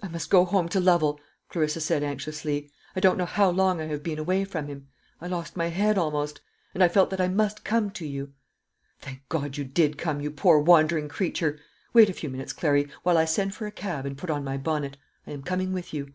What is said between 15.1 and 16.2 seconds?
I am coming with you."